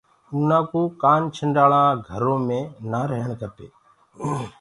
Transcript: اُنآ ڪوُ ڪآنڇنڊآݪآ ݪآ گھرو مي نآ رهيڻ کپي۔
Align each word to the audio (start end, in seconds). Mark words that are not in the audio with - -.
اُنآ 0.33 0.59
ڪوُ 0.71 0.81
ڪآنڇنڊآݪآ 1.01 1.83
ݪآ 1.91 1.97
گھرو 2.07 2.35
مي 2.47 2.61
نآ 2.91 3.01
رهيڻ 3.09 3.31
کپي۔ 3.41 3.67